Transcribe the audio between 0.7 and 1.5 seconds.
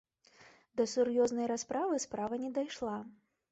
Да сур'ёзнай